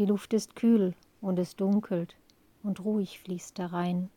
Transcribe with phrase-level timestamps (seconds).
[0.00, 2.16] Die Luft ist kühl und es dunkelt
[2.62, 4.08] und ruhig fließt der Rhein.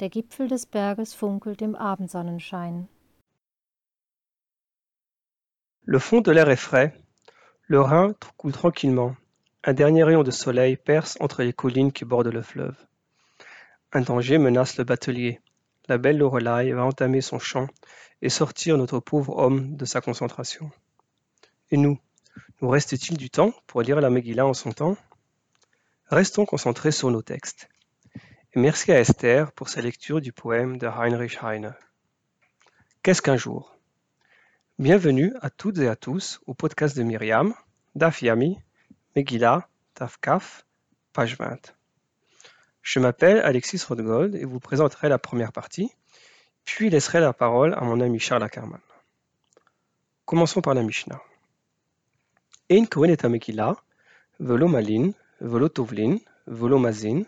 [0.00, 2.88] Der Gipfel des Berges funkelt im Abendsonnenschein.
[5.84, 6.94] Le fond de l'air est frais.
[7.66, 9.14] Le Rhin coule tranquillement.
[9.62, 12.78] Un dernier rayon de soleil perce entre les collines qui bordent le fleuve.
[13.92, 15.42] Un danger menace le batelier.
[15.86, 17.66] La belle Lorelai va entamer son chant
[18.22, 20.70] et sortir notre pauvre homme de sa concentration.
[21.70, 21.98] Et nous,
[22.62, 24.96] nous reste-t-il du temps pour lire la Megillah en son temps?
[26.10, 27.68] Restons concentrés sur nos textes.
[28.56, 31.76] Merci à Esther pour sa lecture du poème de Heinrich Heine.
[33.04, 33.76] Qu'est-ce qu'un jour?
[34.80, 37.54] Bienvenue à toutes et à tous au podcast de Myriam,
[37.94, 38.58] Daf Yami,
[39.14, 40.18] Megillah, Daf
[41.12, 41.76] page 20.
[42.82, 45.92] Je m'appelle Alexis Rothgold et vous présenterai la première partie,
[46.64, 48.80] puis laisserai la parole à mon ami Charles Ackerman.
[50.24, 51.22] Commençons par la Mishnah.
[55.41, 57.23] malin, velo tovlin, velo mazin,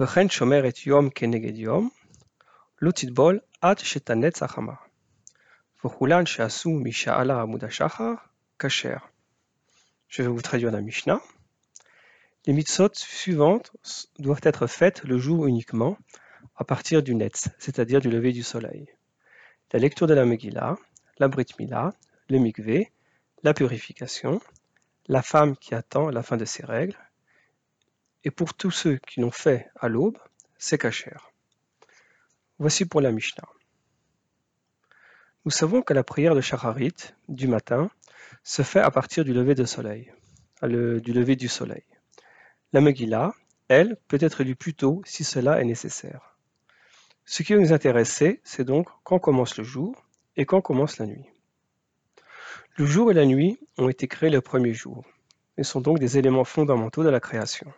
[0.00, 1.90] וכן שומר את יום כנגד יום,
[2.82, 4.72] לא תטבול עד שתנץ החמה.
[5.84, 8.12] וכולן שעשו משעלה עמוד השחר,
[8.58, 8.96] כשר.
[10.08, 11.20] Je vais vous traduire la Mishnah.
[12.46, 13.72] Les mitzvot suivantes
[14.18, 15.98] doivent être faites le jour uniquement,
[16.56, 18.86] à partir du Netz, c'est-à-dire du lever du soleil.
[19.72, 20.76] La lecture de la Megillah,
[21.18, 21.92] la Brit Mila,
[22.30, 22.90] le mikvé,
[23.42, 24.40] la purification,
[25.08, 26.96] la femme qui attend la fin de ses règles,
[28.23, 30.17] et pour tous ceux qui l'ont fait à l'aube,
[30.57, 31.17] c'est kacher.
[32.59, 33.47] Voici pour la Mishnah.
[35.45, 36.95] Nous savons que la prière de Shacharit
[37.27, 37.89] du matin
[38.43, 40.13] se fait à partir du lever du soleil,
[40.61, 41.83] du lever du soleil.
[42.71, 43.33] La Megillah,
[43.67, 46.37] elle, peut être lue plus tôt si cela est nécessaire.
[47.25, 50.05] Ce qui va nous intéresser, c'est donc quand commence le jour
[50.37, 51.25] et quand commence la nuit.
[52.77, 55.05] Le jour et la nuit ont été créés le premier jour
[55.57, 57.71] et sont donc des éléments fondamentaux de la création.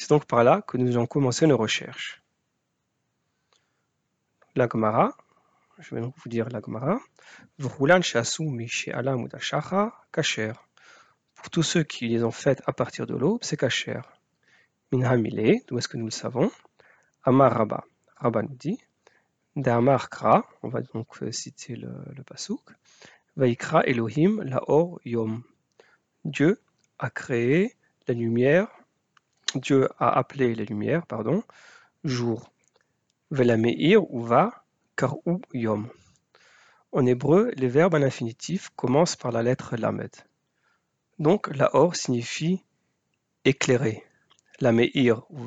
[0.00, 2.22] C'est donc par là que nous allons commencer nos recherches.
[4.54, 5.14] La Gemara,
[5.78, 6.98] je vais donc vous dire la Gemara,
[10.10, 10.52] kasher.
[11.34, 14.00] Pour tous ceux qui les ont faites à partir de l'aube, c'est kasher.
[14.90, 16.50] Minhamile, d'où est-ce que nous le savons?
[17.22, 17.84] Amar Rabba,
[18.16, 18.80] Rabba nous dit,
[19.54, 22.62] D'Amar Kra, on va donc citer le, le pasuk,
[23.36, 25.42] Vaikra Elohim Laor Yom.
[26.24, 26.58] Dieu
[26.98, 27.76] a créé
[28.08, 28.68] la lumière,
[29.54, 31.42] Dieu a appelé la lumière, pardon,
[32.04, 32.50] jour.
[36.92, 40.10] En hébreu, les verbes à l'infinitif commencent par la lettre lamed.
[41.18, 42.64] Donc, laor signifie
[43.44, 44.04] éclairer.
[44.60, 45.46] Lameir ou.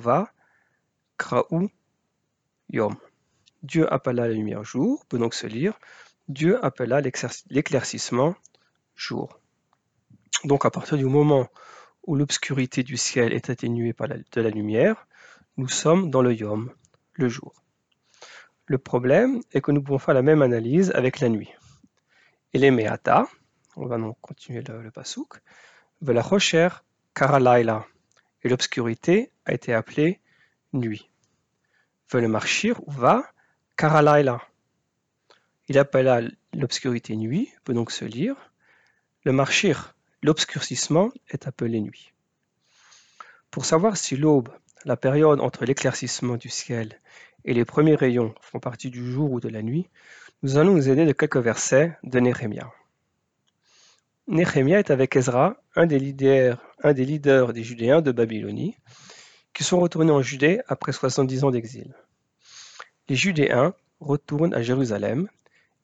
[3.63, 5.77] Dieu appela la lumière jour, peut donc se lire
[6.29, 8.35] Dieu appela l'éclaircissement
[8.95, 9.39] jour.
[10.45, 11.47] Donc à partir du moment
[12.05, 15.07] où l'obscurité du ciel est atténuée par la, de la lumière,
[15.57, 16.71] nous sommes dans le yom,
[17.13, 17.53] le jour.
[18.65, 21.51] Le problème est que nous pouvons faire la même analyse avec la nuit.
[22.53, 23.27] Et les meata,
[23.75, 25.41] on va donc continuer le, le pasouk,
[26.01, 26.69] rocher
[27.13, 27.85] karalaila,
[28.43, 30.19] et l'obscurité a été appelée
[30.73, 31.09] nuit.
[32.13, 33.23] le marchir ou va
[33.75, 34.39] karalaila,
[35.69, 36.21] il appela
[36.53, 38.35] l'obscurité nuit, peut donc se lire.
[39.23, 39.92] Le marchir,
[40.23, 42.13] l'obscurcissement, est appelé nuit.
[43.51, 44.49] Pour savoir si l'aube,
[44.85, 46.99] la période entre l'éclaircissement du ciel
[47.45, 49.89] et les premiers rayons font partie du jour ou de la nuit,
[50.41, 52.71] nous allons nous aider de quelques versets de Néhémia.
[54.27, 58.77] Néhémia est avec Ezra, un des, leaders, des Judéens de Babylonie,
[59.53, 61.93] qui sont retournés en Judée après 70 ans d'exil.
[63.09, 65.27] Les Judéens retournent à Jérusalem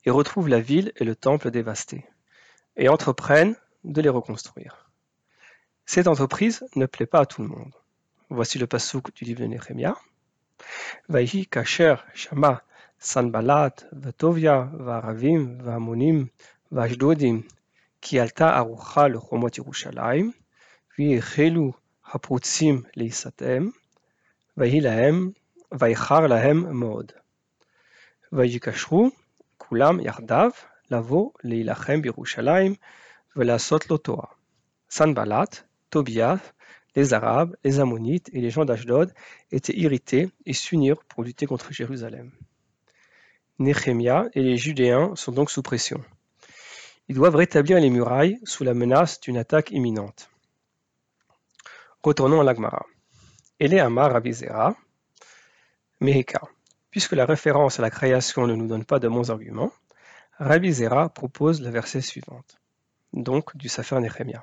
[0.06, 2.06] et retrouvent la ville et le temple dévastés,
[2.76, 4.89] et entreprennent de les reconstruire.
[5.85, 7.73] Cette entreprise ne plaît pas à tout le monde.
[8.29, 9.95] Voici le passouk du livre de Néhémia.
[11.09, 12.63] Vaihi kasher shama
[12.99, 16.27] sanbalat vatovia varavim vamonim
[16.71, 17.43] vashdodim
[18.01, 20.31] ki alta arucha lechomot Yerushalayim
[20.99, 21.71] ויחלו
[22.13, 23.69] הפרוצים להיסתם,
[24.57, 25.31] ויהי להם,
[25.79, 27.11] ויחר להם מאוד.
[28.33, 29.09] ויקשרו
[29.57, 30.51] כולם יחדיו
[30.91, 32.75] לבוא להילחם בירושלים
[33.36, 34.36] Velassot la Torah,
[34.88, 35.48] Sanballat,
[35.90, 36.40] Tobias,
[36.96, 39.14] les Arabes, les Ammonites et les gens d'Ashdod
[39.52, 42.32] étaient irrités et s'unirent pour lutter contre Jérusalem.
[43.60, 46.02] Néhémia et les Judéens sont donc sous pression.
[47.08, 50.30] Ils doivent rétablir les murailles sous la menace d'une attaque imminente.
[52.02, 52.86] Retournons à l'Agmara.
[53.60, 54.74] Eléama Rabizera,
[56.00, 56.40] Meheka.
[56.90, 59.72] Puisque la référence à la création ne nous donne pas de bons arguments,
[60.38, 62.60] Rabizera propose la verset suivante
[63.13, 64.41] donc du Safer Nehemia.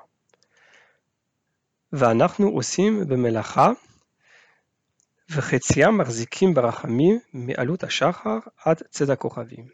[1.93, 3.71] ואנחנו עושים במלאכה
[5.31, 9.69] וחציים מחזיקים ברחמים מעלות השחר עד צאת הכוכבים.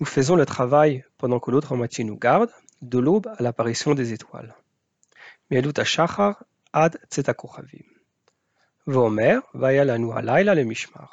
[0.00, 2.50] Nous faisons le travail pendant que l'autre moitié nous garde,
[2.82, 4.52] de l'aube à l'apparition des étoiles.
[5.50, 6.30] מעלות השחר
[6.72, 7.94] עד צאת הכוכבים.
[8.86, 11.06] ואומר, והיה לנו הלילה למשמר.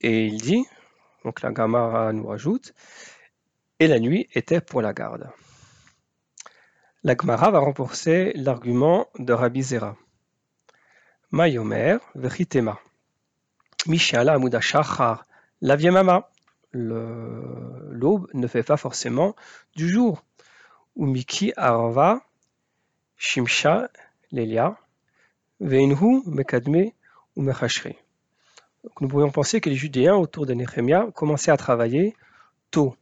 [0.00, 0.64] Et il dit,
[1.24, 2.72] donc la Gamara nous rajoute,
[3.83, 5.29] et la nuit était pour la garde.
[7.03, 9.97] La Gemara va renforcer l'argument de Rabbi Zera.
[11.31, 12.79] Mayomer vechitema.
[13.87, 15.25] Mishala amuda shachar
[15.59, 16.29] la viemama.
[16.71, 19.35] L'aube ne fait pas forcément
[19.75, 20.23] du jour.
[20.95, 22.21] Ou miki arava
[23.17, 23.89] shimsha
[24.31, 24.77] lelia
[25.59, 26.91] veinhu mekadme
[27.35, 27.97] ou mechashri
[28.99, 32.15] nous pourrions penser que les Judéens autour de Néhémia commençaient à travailler
[32.69, 32.95] tôt,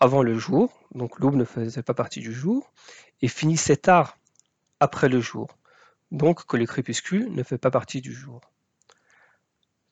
[0.00, 2.72] avant le jour, donc l'aube ne faisait pas partie du jour,
[3.20, 4.16] et finissait tard
[4.80, 5.48] après le jour,
[6.12, 8.40] donc que le crépuscule ne fait pas partie du jour.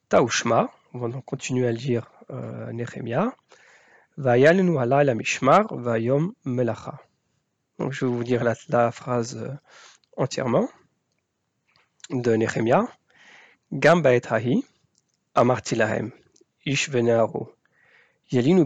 [0.09, 3.35] Taushma, on va donc continuer à lire euh, Nehemia,
[4.17, 6.99] Vayalenu ala mishmar vayom melacha.
[7.77, 9.53] Donc je vais vous lire la, phrase euh,
[10.15, 10.67] entièrement
[12.09, 12.87] de Nehemia.
[13.71, 14.63] Gam baet hahi,
[15.35, 16.11] amartilahem,
[16.65, 17.45] ish venearu,
[18.31, 18.65] yelinu.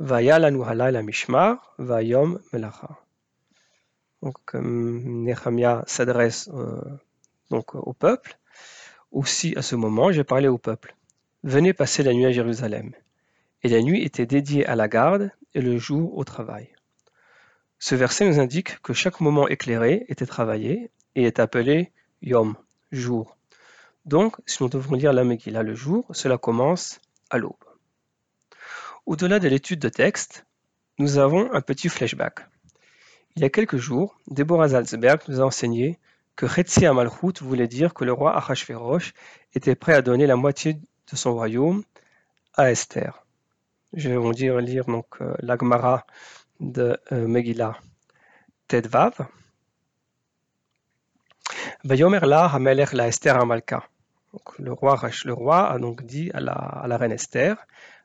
[0.00, 2.98] Vaya lanu halayla mishmar, vayom melacha.
[4.22, 6.80] Donc, euh, Nehemiah s'adresse euh,
[7.50, 8.38] au peuple.
[9.12, 10.96] Aussi, à ce moment, j'ai parlé au peuple.
[11.42, 12.92] Venez passer la nuit à Jérusalem.
[13.62, 16.70] Et la nuit était dédiée à la garde et le jour au travail.
[17.78, 21.92] Ce verset nous indique que chaque moment éclairé était travaillé et est appelé
[22.22, 22.56] yom,
[22.90, 23.36] jour.
[24.06, 27.69] Donc, si nous devons lire la Megillah le jour, cela commence à l'aube.
[29.06, 30.46] Au-delà de l'étude de texte,
[30.98, 32.46] nous avons un petit flashback.
[33.36, 35.98] Il y a quelques jours, Deborah Salzberg nous a enseigné
[36.36, 39.12] que Chetzi Amalchut voulait dire que le roi Achashverosh
[39.54, 41.82] était prêt à donner la moitié de son royaume
[42.54, 43.24] à Esther.
[43.92, 46.06] Je vais dire, lire donc euh, l'Agmara
[46.60, 47.76] de euh, Megillah
[48.68, 49.26] Tedvav.
[51.84, 52.30] La la
[54.64, 57.56] le roi, a donc dit à la reine Esther,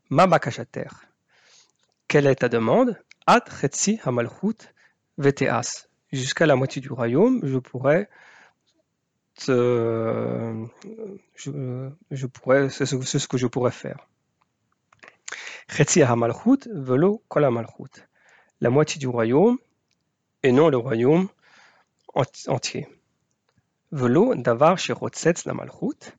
[0.10, 0.90] Mabakachater.
[2.08, 3.02] Quelle est ta demande?
[3.26, 4.70] At Chetzi Hamalchut
[5.18, 5.88] Veteas.
[6.12, 8.10] Jusqu'à la moitié du royaume, je pourrais
[9.38, 10.66] je,
[12.28, 14.08] pourrais, c'est ce, que je pourrais faire.
[15.68, 18.08] Chetzi Hamalchut Velo Kolamalchut.
[18.62, 19.58] La moitié du royaume
[20.44, 21.28] et non le royaume
[22.48, 22.88] entier.
[23.92, 26.14] Velo Davar Shirotsetz Lamalchut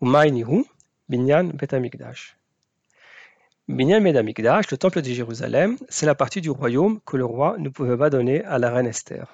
[0.00, 0.64] Umainihu
[1.08, 2.36] Binyan Betamikdash.
[3.72, 8.10] Le temple de Jérusalem, c'est la partie du royaume que le roi ne pouvait pas
[8.10, 9.28] donner à la reine Esther.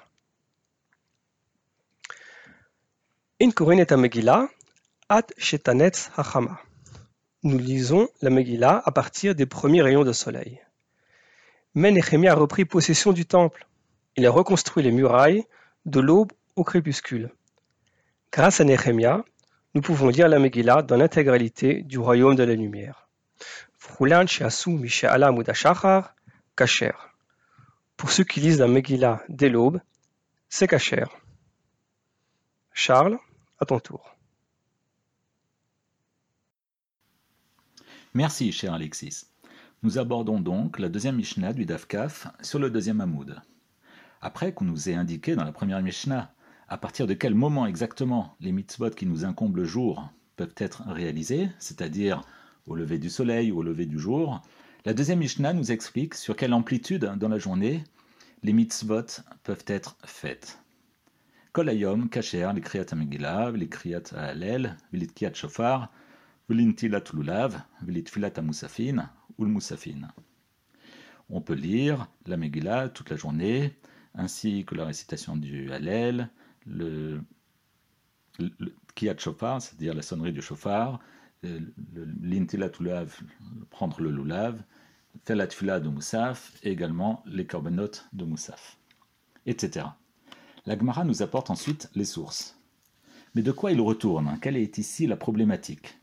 [3.41, 4.47] In et Megillah,
[5.09, 6.61] at shetanetz hachama.
[7.41, 10.61] Nous lisons la Megillah à partir des premiers rayons de soleil.
[11.73, 13.65] Mais Néhémie a repris possession du temple.
[14.17, 15.45] Il a reconstruit les murailles
[15.85, 17.31] de l'aube au crépuscule.
[18.31, 19.25] Grâce à Nehemia,
[19.73, 23.06] nous pouvons lire la Megillah dans l'intégralité du royaume de la lumière.
[27.97, 29.81] Pour ceux qui lisent la Megillah dès l'aube,
[30.49, 31.05] c'est Kacher.
[32.73, 33.17] Charles,
[33.59, 34.15] à ton tour.
[38.13, 39.25] Merci, cher Alexis.
[39.83, 43.41] Nous abordons donc la deuxième Mishnah du Dafkaf sur le deuxième Hamoud.
[44.21, 46.33] Après qu'on nous ait indiqué dans la première Mishnah
[46.67, 50.83] à partir de quel moment exactement les mitzvot qui nous incombent le jour peuvent être
[50.87, 52.21] réalisés, c'est-à-dire
[52.67, 54.41] au lever du soleil ou au lever du jour,
[54.85, 57.83] la deuxième Mishnah nous explique sur quelle amplitude dans la journée
[58.43, 60.59] les mitzvot peuvent être faites.
[61.51, 62.85] Kol ayom, kacher, les kriyat
[63.53, 63.67] les
[65.07, 65.91] kriyat shofar,
[66.47, 70.07] velintilat lulav, velit filat musafin ou le musafin.
[71.29, 73.73] On peut lire la Megillah toute la journée,
[74.13, 76.29] ainsi que la récitation du Hallel,
[76.65, 77.21] le,
[78.39, 80.99] le Kiyat Shofar, c'est-à-dire la sonnerie du chauffard,
[81.43, 82.69] l'intilat
[83.69, 84.63] prendre le lulav,
[85.29, 85.47] la
[85.79, 88.77] de Moussaf, également les corbanotes de Moussaf,
[89.45, 89.87] etc.
[90.65, 92.59] La Gemara nous apporte ensuite les sources.
[93.35, 94.37] Mais de quoi il retourne?
[94.41, 95.97] Quelle est ici la problématique?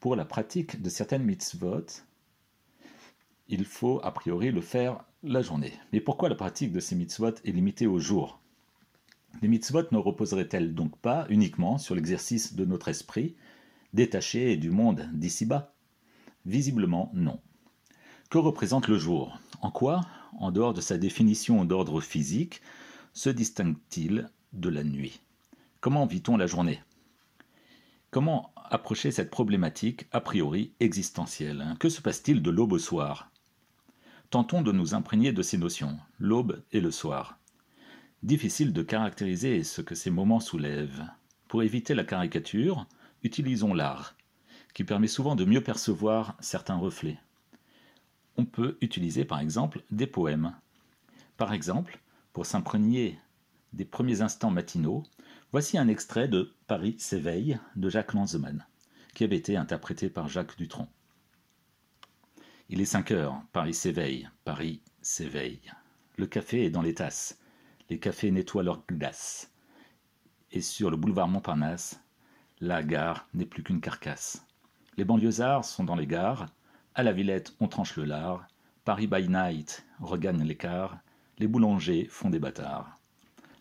[0.00, 1.86] Pour la pratique de certaines mitzvot,
[3.48, 5.72] il faut a priori le faire la journée.
[5.92, 8.40] Mais pourquoi la pratique de ces mitzvot est limitée au jour?
[9.40, 13.36] Les mitzvot ne reposeraient-elles donc pas uniquement sur l'exercice de notre esprit,
[13.92, 15.74] détaché du monde d'ici-bas
[16.44, 17.40] Visiblement non.
[18.30, 19.38] Que représente le jour?
[19.60, 20.00] En quoi,
[20.38, 22.62] en dehors de sa définition d'ordre physique,
[23.12, 25.20] se distingue-t-il de la nuit?
[25.80, 26.80] Comment vit-on la journée?
[28.10, 31.76] Comment approcher cette problématique a priori existentielle?
[31.78, 33.30] Que se passe-t-il de l'aube au soir?
[34.30, 37.38] Tentons de nous imprégner de ces notions, l'aube et le soir.
[38.22, 41.04] Difficile de caractériser ce que ces moments soulèvent.
[41.48, 42.86] Pour éviter la caricature,
[43.22, 44.16] utilisons l'art,
[44.74, 47.18] qui permet souvent de mieux percevoir certains reflets.
[48.36, 50.54] On peut utiliser par exemple des poèmes.
[51.36, 52.00] Par exemple,
[52.32, 53.18] pour s'imprégner
[53.72, 55.02] des premiers instants matinaux,
[55.50, 58.66] voici un extrait de Paris s'éveille de Jacques Lanzemann,
[59.14, 60.88] qui avait été interprété par Jacques Dutronc.
[62.68, 65.60] Il est 5 heures, Paris s'éveille, Paris s'éveille.
[66.16, 67.38] Le café est dans les tasses,
[67.90, 69.52] les cafés nettoient leurs glaces.
[70.50, 72.00] Et sur le boulevard Montparnasse,
[72.62, 74.46] la gare n'est plus qu'une carcasse.
[74.96, 76.46] Les banlieusards sont dans les gares,
[76.94, 78.46] à la Villette on tranche le lard,
[78.84, 81.00] Paris by night regagne l'écart,
[81.38, 83.00] les boulangers font des bâtards.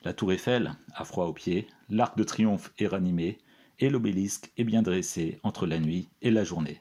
[0.03, 3.39] La tour Eiffel a froid aux pieds, l'arc de triomphe est ranimé,
[3.79, 6.79] et l'obélisque est bien dressé entre la nuit et la journée.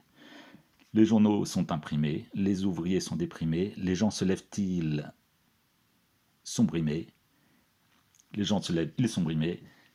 [0.92, 5.10] Les journaux sont imprimés, les ouvriers sont déprimés, les gens se lèvent-ils
[6.44, 7.14] sont brimés,
[8.34, 9.22] les gens se lèvent, ils sont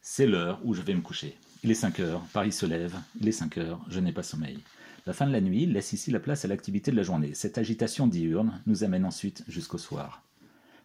[0.08, 1.36] c'est l'heure où je vais me coucher.
[1.64, 4.60] Il est 5 heures, Paris se lève, il est 5 heures, je n'ai pas sommeil.
[5.08, 7.34] La fin de la nuit laisse ici la place à l'activité de la journée.
[7.34, 10.22] Cette agitation diurne nous amène ensuite jusqu'au soir.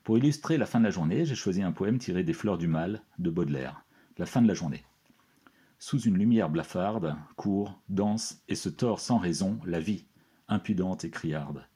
[0.05, 2.67] Pour illustrer la fin de la journée, j'ai choisi un poème tiré des Fleurs du
[2.67, 3.85] Mal de Baudelaire,
[4.17, 4.85] La fin de la journée.
[5.79, 10.07] Sous une lumière blafarde, court, danse et se tord sans raison la vie,
[10.49, 11.67] impudente et criarde.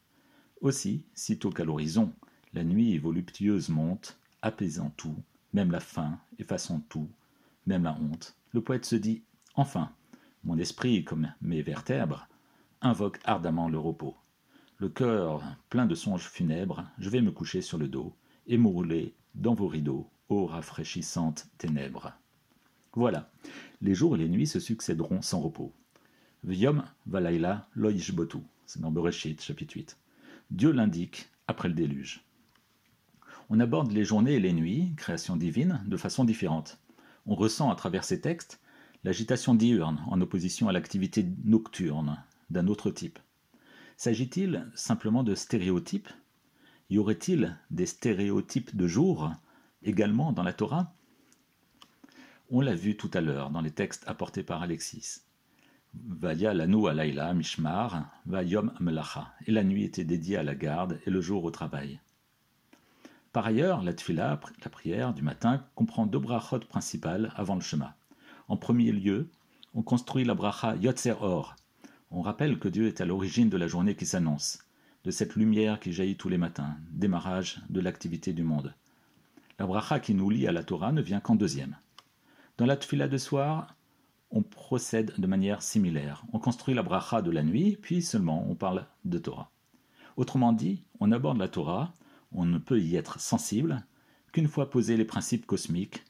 [0.63, 2.11] Aussi, sitôt qu'à l'horizon,
[2.55, 5.17] la nuit voluptueuse monte, apaisant tout,
[5.53, 7.11] même la faim, effaçant tout,
[7.67, 9.23] même la honte, le poète se dit
[9.55, 9.91] Enfin,
[10.45, 12.29] mon esprit, comme mes vertèbres,
[12.83, 14.17] invoque ardemment le repos.
[14.79, 18.15] Le cœur plein de songes funèbres, je vais me coucher sur le dos
[18.47, 22.13] et m'ourouler dans vos rideaux, ô rafraîchissantes ténèbres.
[22.93, 23.31] Voilà,
[23.81, 25.73] les jours et les nuits se succéderont sans repos.
[26.45, 29.97] Vyom Valaila Loishbotu, c'est dans Bereshit, chapitre 8.
[30.51, 32.23] Dieu l'indique après le déluge.
[33.51, 36.79] On aborde les journées et les nuits, création divine, de façon différente.
[37.27, 38.61] On ressent à travers ces textes
[39.05, 43.19] l'agitation diurne en opposition à l'activité nocturne d'un autre type.
[43.97, 46.09] S'agit-il simplement de stéréotypes?
[46.91, 49.31] Y aurait-il des stéréotypes de jour
[49.83, 50.93] également dans la Torah?
[52.51, 55.23] On l'a vu tout à l'heure dans les textes apportés par Alexis.
[55.95, 59.33] Vaya lanu alayla mishmar, vayom melacha.
[59.47, 62.01] Et la nuit était dédiée à la garde et le jour au travail.
[63.35, 67.97] Par ailleurs, la tfila, la prière du matin, comprend deux brachot principales avant le Shema.
[68.47, 69.29] En premier lieu,
[69.75, 71.57] on construit la bracha Yotzer Or.
[72.13, 74.61] On rappelle que Dieu est à l'origine de la journée qui s'annonce,
[75.03, 78.73] de cette lumière qui jaillit tous les matins, démarrage de l'activité du monde.
[79.59, 81.77] La bracha qui nous lie à la Torah ne vient qu'en deuxième.
[82.57, 83.75] Dans la tfila de soir,
[84.31, 86.23] on procède de manière similaire.
[86.33, 89.51] On construit la bracha de la nuit, puis seulement on parle de Torah.
[90.17, 91.93] Autrement dit, on aborde la Torah,
[92.35, 93.85] on ne peut y être sensible
[94.33, 96.05] qu'une fois posés les principes cosmiques,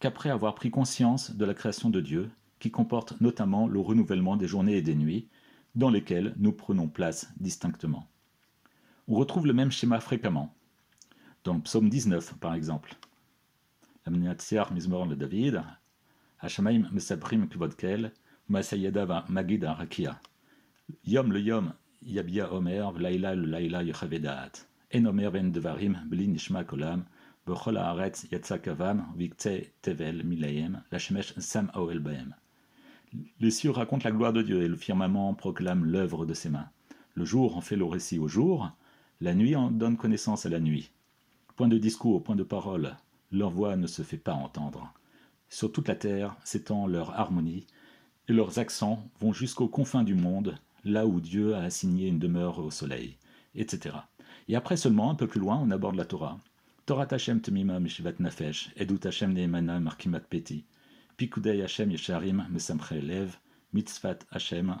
[0.00, 4.48] qu'après avoir pris conscience de la création de Dieu, qui comporte notamment le renouvellement des
[4.48, 5.28] journées et des nuits,
[5.74, 8.08] dans lesquelles nous prenons place distinctement.
[9.06, 10.52] On retrouve le même schéma fréquemment,
[11.44, 12.96] dans le psaume 19 par exemple.
[14.06, 15.62] David,
[16.40, 16.88] Hashamaim
[17.48, 18.12] kvodkel,
[18.48, 19.66] masayadav magid.
[21.04, 24.48] Yom le yom, yabia omer, le.
[24.91, 27.01] אין אומר ואין דברים בלי נשמע קולם,
[27.47, 32.29] בכל הארץ יצא קוום, ויקצה תבל מלאיהם, להשמש שם האוהל בהם.
[33.39, 36.69] Les cieux racontent la gloire de Dieu et le firmament proclame l'œuvre de ses mains.
[37.13, 38.71] Le jour en fait le récit au jour,
[39.21, 40.89] la nuit en donne connaissance à la nuit.
[41.55, 42.95] Point de discours, point de parole,
[43.31, 44.91] leur voix ne se fait pas entendre.
[45.47, 47.67] Sur toute la terre s'étend leur harmonie,
[48.27, 52.59] et leurs accents vont jusqu'aux confins du monde, là où Dieu a assigné une demeure
[52.59, 53.17] au soleil,
[53.53, 53.97] etc.
[54.48, 56.38] Et après seulement, un peu plus loin, on aborde la Torah.
[56.86, 60.64] Torah Hashem temima mishivat nafesh, edut Hashem neemana markimat peti,
[61.18, 63.36] pikudei Hashem yesharim mesamche lev,
[63.74, 64.74] mitzvat Hashem,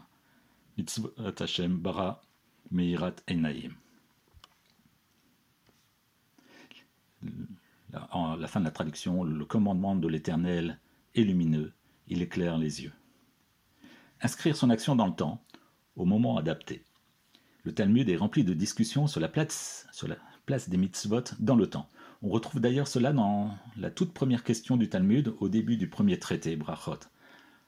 [0.78, 2.20] mitzvat Hashem bara
[2.70, 3.74] meirat enaim
[8.10, 10.78] en la fin de la traduction, le commandement de l'Éternel
[11.14, 11.72] est lumineux,
[12.06, 12.92] il éclaire les yeux.
[14.20, 15.42] Inscrire son action dans le temps,
[15.96, 16.84] au moment adapté.
[17.64, 19.86] Le Talmud est rempli de discussions sur la place,
[20.68, 21.88] des mitzvot dans le temps.
[22.22, 26.18] On retrouve d'ailleurs cela dans la toute première question du Talmud au début du premier
[26.18, 27.00] traité, Brachot.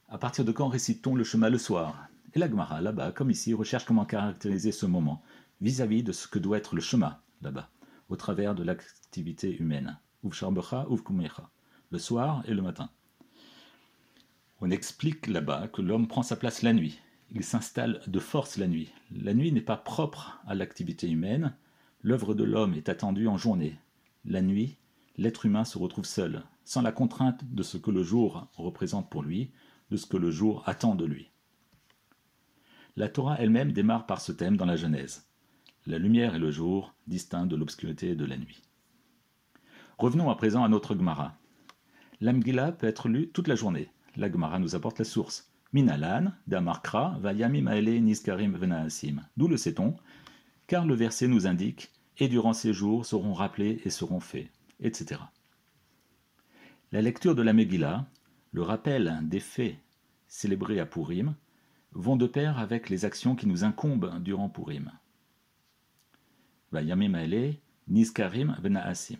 [0.09, 2.09] À partir de quand récite-t-on le chemin le soir?
[2.35, 5.23] Et la Gemara, là-bas, comme ici, recherche comment caractériser ce moment
[5.61, 7.69] vis-à-vis -vis de ce que doit être le chemin, là-bas,
[8.09, 9.99] au travers de l'activité humaine.
[10.25, 11.51] uvsharbecha uvkumecha,
[11.91, 12.91] le soir et le matin.
[14.61, 17.01] On explique là-bas que l'homme prend sa place la nuit.
[17.33, 18.93] Il s'installe de force la nuit.
[19.13, 21.55] La nuit n'est pas propre à l'activité humaine.
[22.03, 23.79] L'œuvre de l'homme est attendue en journée.
[24.25, 24.79] La nuit,
[25.17, 29.23] l'être humain se retrouve seul, sans la contrainte de ce que le jour représente pour
[29.23, 29.53] lui,
[29.91, 31.31] de ce que le jour attend de lui.
[32.97, 35.29] La Torah elle-même démarre par ce thème dans la Genèse.
[35.87, 38.63] La lumière et le jour, distincts de l'obscurité et de la nuit.
[39.99, 41.39] Revenons à présent à notre Gemara.
[42.21, 43.91] L'Amgila peut être lue toute la journée.
[44.17, 45.50] La Gemara nous apporte la source.
[45.73, 49.23] Minalan, Damarkra, Vayamim Aele Niskarim Venaasim.
[49.37, 49.97] D'où le sait-on?
[50.67, 54.49] Car le verset nous indique Et durant ces jours seront rappelés et seront faits,
[54.81, 55.21] etc.
[56.91, 58.07] La lecture de la Megillah,
[58.53, 59.77] le rappel des faits
[60.27, 61.35] célébrés à Purim,
[61.93, 64.91] vont de pair avec les actions qui nous incombent durant Purim.
[66.73, 67.17] Vayamim
[67.87, 69.19] Niskarim Venaasim.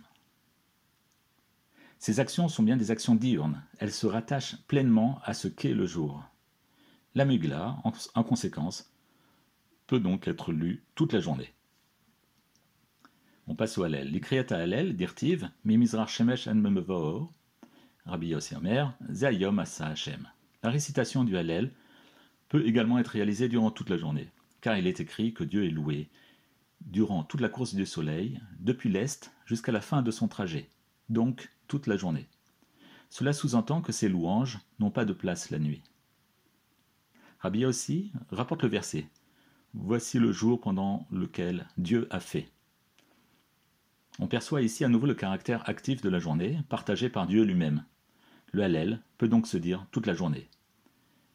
[1.97, 5.85] Ces actions sont bien des actions diurnes, elles se rattachent pleinement à ce qu'est le
[5.85, 6.30] jour.
[7.13, 8.93] La en, conséquence,
[9.87, 11.53] peut donc être lue toute la journée.
[13.47, 14.09] On passe au Hallel.
[14.09, 16.63] L'Ikriat Hallel, dirtiv, Shemesh en
[19.11, 20.27] Zayom Asa Hashem.
[20.63, 21.73] La récitation du Hallel
[22.47, 24.29] peut également être réalisée durant toute la journée,
[24.61, 26.09] car il est écrit que Dieu est loué
[26.85, 30.69] durant toute la course du soleil, depuis l'est jusqu'à la fin de son trajet,
[31.09, 32.27] donc toute la journée.
[33.09, 35.83] Cela sous-entend que ces louanges n'ont pas de place la nuit.
[37.41, 39.07] Rabbi aussi rapporte le verset
[39.73, 42.47] Voici le jour pendant lequel Dieu a fait.
[44.19, 47.83] On perçoit ici à nouveau le caractère actif de la journée, partagé par Dieu lui-même.
[48.51, 50.49] Le Hallel peut donc se dire toute la journée.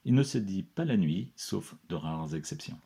[0.04, 2.78] Il ne se dit pas la nuit, sauf de rares exceptions.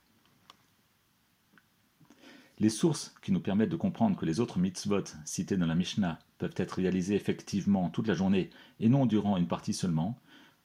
[2.58, 6.18] Les sources qui nous permettent de comprendre que les autres mitzvot cités dans la Mishnah
[6.38, 8.48] peuvent être réalisées effectivement toute la journée
[8.78, 10.18] et non durant une partie seulement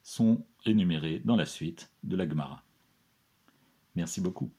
[0.05, 2.63] sont énumérées dans la suite de la Gemara.
[3.95, 4.51] Merci beaucoup.